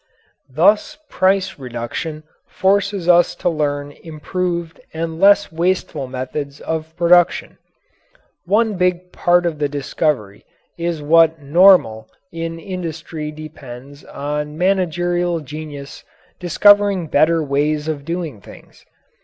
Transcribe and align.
Thus 0.49 0.97
price 1.09 1.59
reduction 1.59 2.23
forces 2.47 3.07
us 3.07 3.35
to 3.35 3.47
learn 3.49 3.91
improved 3.91 4.81
and 4.95 5.19
less 5.19 5.51
wasteful 5.51 6.07
methods 6.07 6.59
of 6.59 6.97
production. 6.97 7.59
One 8.45 8.77
big 8.77 9.11
part 9.11 9.45
of 9.45 9.59
the 9.59 9.69
discovery 9.69 10.43
of 10.79 11.01
what 11.03 11.33
is 11.33 11.39
"normal" 11.43 12.09
in 12.31 12.57
industry 12.59 13.29
depends 13.31 14.03
on 14.05 14.57
managerial 14.57 15.39
genius 15.39 16.03
discovering 16.39 17.05
better 17.05 17.43
ways 17.43 17.87
of 17.87 18.03
doing 18.03 18.41
things. 18.41 18.83